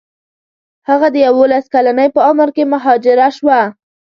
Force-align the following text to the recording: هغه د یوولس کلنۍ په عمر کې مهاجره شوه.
هغه 0.89 1.07
د 1.11 1.15
یوولس 1.25 1.65
کلنۍ 1.73 2.07
په 2.15 2.21
عمر 2.29 2.49
کې 2.55 2.63
مهاجره 2.73 3.27
شوه. 3.37 3.59